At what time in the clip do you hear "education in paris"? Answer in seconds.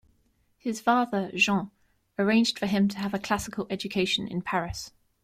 3.69-4.89